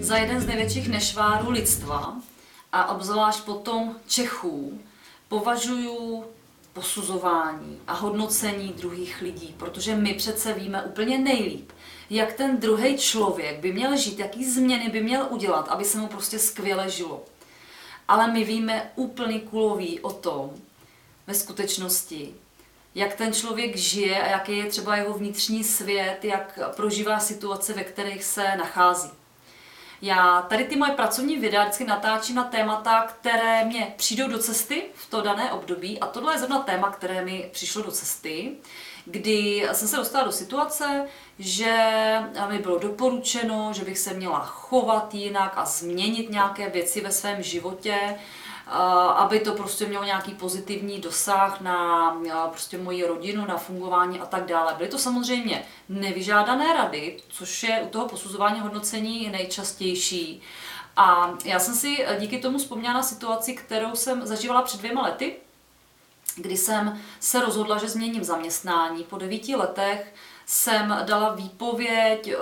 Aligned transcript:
Za 0.00 0.16
jeden 0.16 0.40
z 0.40 0.46
největších 0.46 0.88
nešvárů 0.88 1.50
lidstva 1.50 2.16
a 2.72 2.94
obzvlášť 2.94 3.44
potom 3.44 3.96
Čechů 4.06 4.80
považuji 5.28 6.24
posuzování 6.72 7.78
a 7.86 7.94
hodnocení 7.94 8.72
druhých 8.78 9.20
lidí, 9.22 9.54
protože 9.58 9.94
my 9.94 10.14
přece 10.14 10.52
víme 10.52 10.82
úplně 10.82 11.18
nejlíp, 11.18 11.72
jak 12.10 12.32
ten 12.32 12.60
druhý 12.60 12.98
člověk 12.98 13.60
by 13.60 13.72
měl 13.72 13.96
žít, 13.96 14.18
jaký 14.18 14.50
změny 14.50 14.88
by 14.88 15.02
měl 15.02 15.26
udělat, 15.30 15.68
aby 15.68 15.84
se 15.84 15.98
mu 15.98 16.06
prostě 16.06 16.38
skvěle 16.38 16.90
žilo. 16.90 17.24
Ale 18.08 18.32
my 18.32 18.44
víme 18.44 18.90
úplný 18.96 19.40
kulový 19.40 20.00
o 20.00 20.10
tom, 20.10 20.50
ve 21.26 21.34
skutečnosti, 21.34 22.34
jak 22.94 23.14
ten 23.14 23.32
člověk 23.32 23.76
žije 23.76 24.22
a 24.22 24.26
jaký 24.26 24.58
je 24.58 24.66
třeba 24.66 24.96
jeho 24.96 25.12
vnitřní 25.12 25.64
svět, 25.64 26.18
jak 26.22 26.58
prožívá 26.76 27.18
situace, 27.18 27.72
ve 27.72 27.84
kterých 27.84 28.24
se 28.24 28.56
nachází. 28.56 29.10
Já 30.02 30.42
tady 30.42 30.64
ty 30.64 30.76
moje 30.76 30.92
pracovní 30.92 31.36
videa 31.36 31.62
vždycky 31.62 31.84
natáčím 31.84 32.36
na 32.36 32.44
témata, 32.44 33.06
které 33.06 33.64
mě 33.64 33.94
přijdou 33.96 34.28
do 34.28 34.38
cesty 34.38 34.82
v 34.94 35.10
to 35.10 35.22
dané 35.22 35.52
období 35.52 36.00
a 36.00 36.06
tohle 36.06 36.34
je 36.34 36.38
zrovna 36.38 36.58
téma, 36.58 36.90
které 36.90 37.24
mi 37.24 37.50
přišlo 37.52 37.82
do 37.82 37.90
cesty, 37.90 38.52
kdy 39.04 39.68
jsem 39.72 39.88
se 39.88 39.96
dostala 39.96 40.24
do 40.24 40.32
situace, 40.32 41.06
že 41.38 41.76
mi 42.48 42.58
bylo 42.58 42.78
doporučeno, 42.78 43.72
že 43.72 43.84
bych 43.84 43.98
se 43.98 44.14
měla 44.14 44.40
chovat 44.40 45.14
jinak 45.14 45.52
a 45.56 45.64
změnit 45.64 46.30
nějaké 46.30 46.70
věci 46.70 47.00
ve 47.00 47.12
svém 47.12 47.42
životě, 47.42 48.18
aby 49.16 49.40
to 49.40 49.52
prostě 49.52 49.86
mělo 49.86 50.04
nějaký 50.04 50.34
pozitivní 50.34 51.00
dosah 51.00 51.60
na 51.60 52.16
prostě 52.50 52.78
moji 52.78 53.06
rodinu, 53.06 53.46
na 53.46 53.56
fungování 53.56 54.20
a 54.20 54.26
tak 54.26 54.44
dále. 54.44 54.74
Byly 54.74 54.88
to 54.88 54.98
samozřejmě 54.98 55.64
nevyžádané 55.88 56.72
rady, 56.72 57.20
což 57.28 57.62
je 57.62 57.80
u 57.82 57.88
toho 57.88 58.08
posuzování 58.08 58.60
hodnocení 58.60 59.30
nejčastější. 59.30 60.42
A 60.96 61.30
já 61.44 61.58
jsem 61.58 61.74
si 61.74 62.06
díky 62.18 62.38
tomu 62.38 62.58
vzpomněla 62.58 62.94
na 62.94 63.02
situaci, 63.02 63.54
kterou 63.54 63.94
jsem 63.94 64.26
zažívala 64.26 64.62
před 64.62 64.78
dvěma 64.78 65.02
lety, 65.02 65.36
kdy 66.36 66.56
jsem 66.56 67.00
se 67.20 67.40
rozhodla, 67.40 67.78
že 67.78 67.88
změním 67.88 68.24
zaměstnání. 68.24 69.04
Po 69.04 69.18
devíti 69.18 69.56
letech 69.56 70.14
jsem 70.46 70.98
dala 71.04 71.34
výpověď 71.34 72.34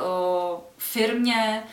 firmě, 0.79 1.65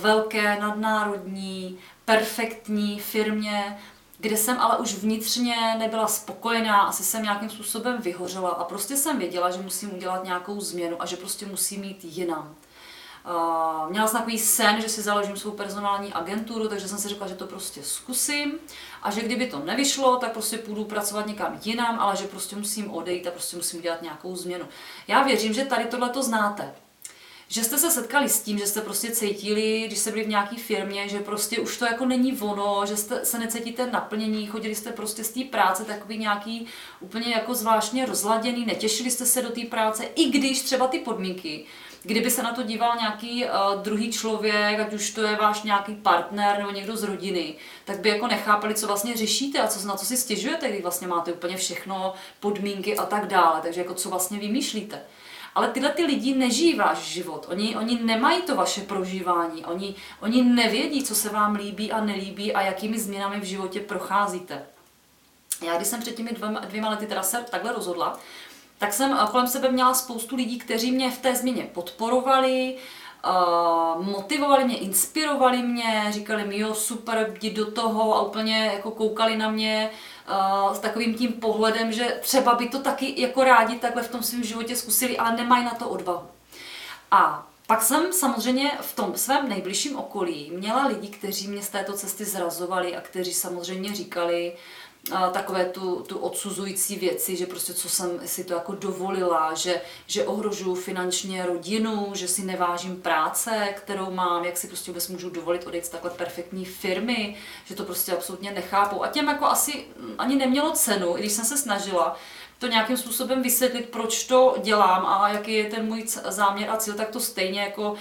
velké, 0.00 0.60
nadnárodní, 0.60 1.78
perfektní 2.08 3.00
firmě, 3.00 3.78
kde 4.18 4.36
jsem 4.36 4.60
ale 4.60 4.78
už 4.78 4.94
vnitřně 4.94 5.74
nebyla 5.78 6.06
spokojená, 6.06 6.80
asi 6.80 7.04
jsem 7.04 7.22
nějakým 7.22 7.50
způsobem 7.50 8.00
vyhořela 8.00 8.50
a 8.50 8.64
prostě 8.64 8.96
jsem 8.96 9.18
věděla, 9.18 9.50
že 9.50 9.62
musím 9.62 9.94
udělat 9.94 10.24
nějakou 10.24 10.60
změnu 10.60 11.02
a 11.02 11.06
že 11.06 11.16
prostě 11.16 11.46
musím 11.46 11.80
mít 11.80 12.04
jinam. 12.04 12.54
Uh, 13.24 13.90
měla 13.90 14.08
jsem 14.08 14.18
takový 14.18 14.38
sen, 14.38 14.80
že 14.80 14.88
si 14.88 15.02
založím 15.02 15.36
svou 15.36 15.50
personální 15.50 16.12
agenturu, 16.12 16.68
takže 16.68 16.88
jsem 16.88 16.98
si 16.98 17.08
řekla, 17.08 17.26
že 17.26 17.34
to 17.34 17.46
prostě 17.46 17.82
zkusím 17.82 18.58
a 19.02 19.10
že 19.10 19.20
kdyby 19.20 19.46
to 19.46 19.58
nevyšlo, 19.58 20.16
tak 20.16 20.32
prostě 20.32 20.58
půjdu 20.58 20.84
pracovat 20.84 21.26
někam 21.26 21.60
jinam, 21.64 22.00
ale 22.00 22.16
že 22.16 22.26
prostě 22.26 22.56
musím 22.56 22.90
odejít 22.90 23.26
a 23.26 23.30
prostě 23.30 23.56
musím 23.56 23.78
udělat 23.78 24.02
nějakou 24.02 24.36
změnu. 24.36 24.64
Já 25.08 25.22
věřím, 25.22 25.52
že 25.52 25.64
tady 25.64 25.84
tohle 25.84 26.08
to 26.08 26.22
znáte 26.22 26.74
že 27.48 27.64
jste 27.64 27.78
se 27.78 27.90
setkali 27.90 28.28
s 28.28 28.40
tím, 28.40 28.58
že 28.58 28.66
jste 28.66 28.80
prostě 28.80 29.10
cítili, 29.10 29.84
když 29.86 29.98
jste 29.98 30.10
byli 30.10 30.24
v 30.24 30.28
nějaké 30.28 30.56
firmě, 30.56 31.08
že 31.08 31.18
prostě 31.18 31.60
už 31.60 31.76
to 31.76 31.84
jako 31.84 32.06
není 32.06 32.38
ono, 32.38 32.86
že 32.86 32.96
jste 32.96 33.24
se 33.24 33.38
necítíte 33.38 33.90
naplnění, 33.90 34.46
chodili 34.46 34.74
jste 34.74 34.92
prostě 34.92 35.24
z 35.24 35.30
té 35.30 35.44
práce 35.44 35.84
takový 35.84 36.18
nějaký 36.18 36.66
úplně 37.00 37.30
jako 37.30 37.54
zvláštně 37.54 38.06
rozladěný, 38.06 38.66
netěšili 38.66 39.10
jste 39.10 39.26
se 39.26 39.42
do 39.42 39.50
té 39.50 39.60
práce, 39.60 40.04
i 40.14 40.30
když 40.30 40.62
třeba 40.62 40.86
ty 40.86 40.98
podmínky, 40.98 41.64
kdyby 42.02 42.30
se 42.30 42.42
na 42.42 42.52
to 42.52 42.62
díval 42.62 42.96
nějaký 42.96 43.44
uh, 43.44 43.82
druhý 43.82 44.12
člověk, 44.12 44.80
ať 44.80 44.92
už 44.92 45.10
to 45.10 45.22
je 45.22 45.36
váš 45.36 45.62
nějaký 45.62 45.94
partner 45.94 46.58
nebo 46.58 46.70
někdo 46.70 46.96
z 46.96 47.02
rodiny, 47.02 47.54
tak 47.84 48.00
by 48.00 48.08
jako 48.08 48.26
nechápali, 48.26 48.74
co 48.74 48.86
vlastně 48.86 49.16
řešíte 49.16 49.58
a 49.58 49.68
co, 49.68 49.88
na 49.88 49.96
co 49.96 50.06
si 50.06 50.16
stěžujete, 50.16 50.68
když 50.68 50.82
vlastně 50.82 51.08
máte 51.08 51.32
úplně 51.32 51.56
všechno, 51.56 52.14
podmínky 52.40 52.96
a 52.96 53.06
tak 53.06 53.26
dále. 53.26 53.60
Takže 53.62 53.80
jako 53.80 53.94
co 53.94 54.10
vlastně 54.10 54.38
vymýšlíte. 54.38 55.00
Ale 55.54 55.68
tyhle 55.68 55.90
ty 55.90 56.04
lidi 56.04 56.34
nežijí 56.34 56.74
váš 56.74 56.98
život, 56.98 57.46
oni, 57.50 57.76
oni 57.76 57.98
nemají 58.02 58.42
to 58.42 58.56
vaše 58.56 58.80
prožívání, 58.80 59.64
oni, 59.64 59.94
oni 60.20 60.42
nevědí, 60.42 61.02
co 61.02 61.14
se 61.14 61.28
vám 61.28 61.54
líbí 61.54 61.92
a 61.92 62.04
nelíbí 62.04 62.54
a 62.54 62.62
jakými 62.62 62.98
změnami 62.98 63.40
v 63.40 63.44
životě 63.44 63.80
procházíte. 63.80 64.66
Já 65.66 65.76
když 65.76 65.88
jsem 65.88 66.00
před 66.00 66.14
těmi 66.16 66.30
dvěma, 66.32 66.60
dvěma 66.60 66.90
lety 66.90 67.06
teda 67.06 67.22
se 67.22 67.46
takhle 67.50 67.72
rozhodla, 67.72 68.18
tak 68.78 68.92
jsem 68.92 69.18
kolem 69.30 69.46
sebe 69.46 69.70
měla 69.70 69.94
spoustu 69.94 70.36
lidí, 70.36 70.58
kteří 70.58 70.92
mě 70.92 71.10
v 71.10 71.18
té 71.18 71.36
změně 71.36 71.68
podporovali, 71.72 72.74
uh, 72.74 72.80
motivovali 74.00 74.64
mě, 74.64 74.78
inspirovali 74.78 75.62
mě, 75.62 76.06
říkali 76.10 76.44
mi, 76.44 76.58
jo, 76.58 76.74
super, 76.74 77.34
jdi 77.34 77.50
do 77.50 77.70
toho 77.70 78.14
a 78.14 78.22
úplně 78.22 78.70
jako 78.74 78.90
koukali 78.90 79.36
na 79.36 79.50
mě 79.50 79.90
uh, 80.30 80.74
s 80.74 80.78
takovým 80.78 81.14
tím 81.14 81.32
pohledem, 81.32 81.92
že 81.92 82.18
třeba 82.20 82.54
by 82.54 82.68
to 82.68 82.78
taky 82.78 83.22
jako 83.22 83.44
rádi 83.44 83.78
takhle 83.78 84.02
v 84.02 84.10
tom 84.10 84.22
svém 84.22 84.44
životě 84.44 84.76
zkusili, 84.76 85.18
ale 85.18 85.36
nemají 85.36 85.64
na 85.64 85.74
to 85.74 85.88
odvahu. 85.88 86.26
A 87.10 87.46
pak 87.66 87.82
jsem 87.82 88.12
samozřejmě 88.12 88.72
v 88.80 88.96
tom 88.96 89.12
svém 89.16 89.48
nejbližším 89.48 89.96
okolí 89.96 90.50
měla 90.54 90.86
lidi, 90.86 91.08
kteří 91.08 91.48
mě 91.48 91.62
z 91.62 91.68
této 91.68 91.92
cesty 91.92 92.24
zrazovali 92.24 92.96
a 92.96 93.00
kteří 93.00 93.34
samozřejmě 93.34 93.94
říkali, 93.94 94.52
takové 95.32 95.64
tu, 95.64 96.04
tu 96.08 96.18
odsuzující 96.18 96.96
věci, 96.96 97.36
že 97.36 97.46
prostě 97.46 97.74
co 97.74 97.88
jsem 97.88 98.20
si 98.26 98.44
to 98.44 98.54
jako 98.54 98.72
dovolila, 98.74 99.54
že, 99.54 99.80
že 100.06 100.24
ohrožuju 100.24 100.74
finančně 100.74 101.46
rodinu, 101.46 102.10
že 102.14 102.28
si 102.28 102.44
nevážím 102.44 102.96
práce, 102.96 103.74
kterou 103.76 104.10
mám, 104.10 104.44
jak 104.44 104.56
si 104.56 104.66
prostě 104.66 104.90
vůbec 104.90 105.08
můžu 105.08 105.30
dovolit 105.30 105.66
odejít 105.66 105.86
z 105.86 105.88
takhle 105.88 106.10
perfektní 106.10 106.64
firmy, 106.64 107.36
že 107.64 107.74
to 107.74 107.84
prostě 107.84 108.12
absolutně 108.12 108.50
nechápou. 108.50 109.02
A 109.02 109.08
těm 109.08 109.28
jako 109.28 109.44
asi 109.44 109.84
ani 110.18 110.36
nemělo 110.36 110.72
cenu, 110.72 111.16
i 111.16 111.20
když 111.20 111.32
jsem 111.32 111.44
se 111.44 111.56
snažila, 111.56 112.16
to 112.58 112.66
nějakým 112.66 112.96
způsobem 112.96 113.42
vysvětlit, 113.42 113.88
proč 113.88 114.24
to 114.24 114.56
dělám 114.62 115.06
a 115.06 115.28
jaký 115.28 115.54
je 115.54 115.64
ten 115.64 115.86
můj 115.86 116.06
záměr 116.28 116.70
a 116.70 116.76
cíl, 116.76 116.94
tak 116.94 117.08
to 117.08 117.20
stejně 117.20 117.60
jako 117.60 117.94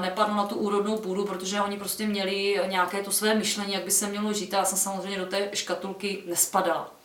nepadlo 0.00 0.34
na 0.34 0.46
tu 0.46 0.56
úrodnou 0.56 0.98
půdu, 0.98 1.24
protože 1.24 1.60
oni 1.60 1.76
prostě 1.78 2.06
měli 2.06 2.60
nějaké 2.66 3.02
to 3.02 3.12
své 3.12 3.34
myšlení, 3.34 3.72
jak 3.72 3.84
by 3.84 3.90
se 3.90 4.06
mělo 4.06 4.32
žít 4.32 4.54
a 4.54 4.56
já 4.56 4.64
jsem 4.64 4.78
samozřejmě 4.78 5.18
do 5.18 5.26
té 5.26 5.50
škatulky 5.54 6.22
nespadala. 6.26 6.97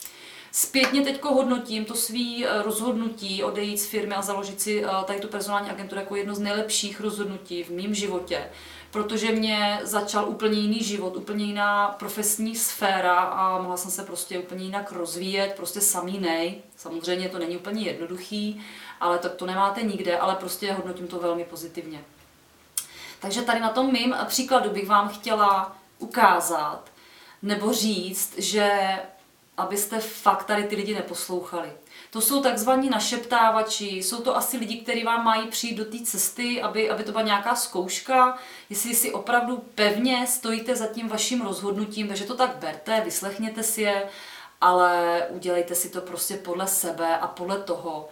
Zpětně 0.55 1.01
teď 1.01 1.23
hodnotím 1.23 1.85
to 1.85 1.95
svý 1.95 2.45
e, 2.45 2.61
rozhodnutí 2.61 3.43
odejít 3.43 3.77
z 3.77 3.85
firmy 3.85 4.15
a 4.15 4.21
založit 4.21 4.61
si 4.61 4.85
e, 4.85 4.87
tady 5.05 5.19
tu 5.19 5.27
personální 5.27 5.69
agenturu 5.69 6.01
jako 6.01 6.15
jedno 6.15 6.35
z 6.35 6.39
nejlepších 6.39 6.99
rozhodnutí 6.99 7.63
v 7.63 7.69
mém 7.69 7.93
životě, 7.93 8.49
protože 8.91 9.31
mě 9.31 9.79
začal 9.83 10.29
úplně 10.29 10.59
jiný 10.59 10.83
život, 10.83 11.15
úplně 11.15 11.45
jiná 11.45 11.87
profesní 11.87 12.55
sféra 12.55 13.15
a 13.19 13.61
mohla 13.61 13.77
jsem 13.77 13.91
se 13.91 14.03
prostě 14.03 14.39
úplně 14.39 14.65
jinak 14.65 14.91
rozvíjet, 14.91 15.53
prostě 15.55 15.81
samý 15.81 16.19
nej. 16.19 16.61
Samozřejmě 16.77 17.29
to 17.29 17.39
není 17.39 17.57
úplně 17.57 17.81
jednoduchý, 17.81 18.61
ale 18.99 19.17
tak 19.17 19.33
to 19.33 19.45
nemáte 19.45 19.81
nikde, 19.81 20.17
ale 20.17 20.35
prostě 20.35 20.73
hodnotím 20.73 21.07
to 21.07 21.19
velmi 21.19 21.43
pozitivně. 21.43 22.03
Takže 23.19 23.41
tady 23.41 23.59
na 23.59 23.69
tom 23.69 23.93
mým 23.93 24.15
příkladu 24.25 24.69
bych 24.69 24.87
vám 24.87 25.09
chtěla 25.09 25.77
ukázat 25.99 26.91
nebo 27.41 27.73
říct, 27.73 28.33
že 28.37 28.99
abyste 29.57 29.99
fakt 29.99 30.43
tady 30.43 30.63
ty 30.63 30.75
lidi 30.75 30.95
neposlouchali. 30.95 31.69
To 32.11 32.21
jsou 32.21 32.41
takzvaní 32.41 32.89
našeptávači, 32.89 33.85
jsou 33.85 34.21
to 34.21 34.37
asi 34.37 34.57
lidi, 34.57 34.77
kteří 34.77 35.03
vám 35.03 35.25
mají 35.25 35.47
přijít 35.47 35.75
do 35.75 35.85
té 35.85 35.99
cesty, 35.99 36.61
aby, 36.61 36.89
aby 36.89 37.03
to 37.03 37.11
byla 37.11 37.23
nějaká 37.23 37.55
zkouška, 37.55 38.37
jestli 38.69 38.95
si 38.95 39.11
opravdu 39.11 39.63
pevně 39.75 40.27
stojíte 40.27 40.75
za 40.75 40.87
tím 40.87 41.07
vaším 41.07 41.41
rozhodnutím, 41.41 42.07
takže 42.07 42.25
to 42.25 42.35
tak 42.35 42.55
berte, 42.55 43.01
vyslechněte 43.05 43.63
si 43.63 43.81
je, 43.81 44.07
ale 44.61 45.21
udělejte 45.29 45.75
si 45.75 45.89
to 45.89 46.01
prostě 46.01 46.35
podle 46.35 46.67
sebe 46.67 47.17
a 47.17 47.27
podle 47.27 47.59
toho, 47.59 48.09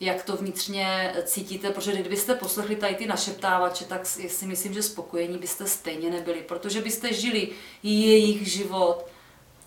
jak 0.00 0.22
to 0.24 0.36
vnitřně 0.36 1.14
cítíte, 1.24 1.70
protože 1.70 1.92
kdybyste 1.92 2.34
poslechli 2.34 2.76
tady 2.76 2.94
ty 2.94 3.06
našeptávače, 3.06 3.84
tak 3.84 4.06
si 4.06 4.46
myslím, 4.46 4.74
že 4.74 4.82
spokojení 4.82 5.38
byste 5.38 5.66
stejně 5.66 6.10
nebyli, 6.10 6.42
protože 6.42 6.80
byste 6.80 7.12
žili 7.12 7.48
jejich 7.82 8.52
život 8.52 9.06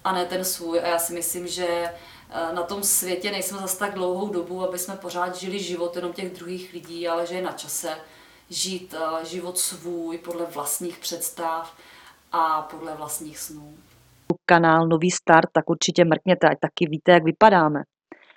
a 0.03 0.11
ne 0.11 0.25
ten 0.25 0.45
svůj. 0.45 0.79
A 0.79 0.87
já 0.87 0.99
si 0.99 1.13
myslím, 1.13 1.47
že 1.47 1.67
eh, 1.67 2.53
na 2.53 2.63
tom 2.63 2.83
světě 2.83 3.31
nejsme 3.31 3.57
zase 3.57 3.79
tak 3.79 3.93
dlouhou 3.93 4.29
dobu, 4.29 4.63
aby 4.63 4.79
jsme 4.79 4.95
pořád 4.95 5.35
žili 5.35 5.59
život 5.59 5.95
jenom 5.95 6.13
těch 6.13 6.33
druhých 6.33 6.73
lidí, 6.73 7.07
ale 7.07 7.25
že 7.25 7.35
je 7.35 7.41
na 7.41 7.51
čase 7.51 7.97
žít 8.49 8.95
eh, 8.97 9.25
život 9.25 9.57
svůj 9.57 10.17
podle 10.17 10.45
vlastních 10.45 10.97
představ 10.97 11.73
a 12.31 12.61
podle 12.61 12.95
vlastních 12.95 13.39
snů. 13.39 13.77
Kanál 14.45 14.87
Nový 14.87 15.11
start, 15.11 15.49
tak 15.51 15.69
určitě 15.69 16.05
mrkněte, 16.05 16.47
ať 16.47 16.57
taky 16.59 16.87
víte, 16.89 17.11
jak 17.11 17.23
vypadáme. 17.23 17.83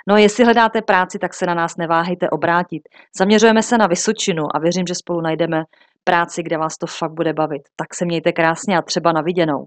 No 0.08 0.14
a 0.14 0.18
jestli 0.18 0.44
hledáte 0.44 0.82
práci, 0.82 1.18
tak 1.18 1.34
se 1.34 1.46
na 1.46 1.54
nás 1.54 1.76
neváhejte 1.76 2.30
obrátit. 2.30 2.82
Zaměřujeme 3.18 3.62
se 3.62 3.78
na 3.78 3.86
Vysočinu 3.86 4.44
a 4.54 4.58
věřím, 4.58 4.86
že 4.86 4.94
spolu 4.94 5.20
najdeme 5.20 5.64
práci, 6.04 6.42
kde 6.42 6.58
vás 6.58 6.78
to 6.78 6.86
fakt 6.86 7.12
bude 7.12 7.32
bavit. 7.32 7.62
Tak 7.76 7.94
se 7.94 8.04
mějte 8.04 8.32
krásně 8.32 8.78
a 8.78 8.82
třeba 8.82 9.12
na 9.12 9.20
viděnou. 9.20 9.66